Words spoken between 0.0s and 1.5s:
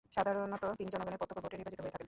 সাধারণত তিনি জনগণের প্রত্যক্ষ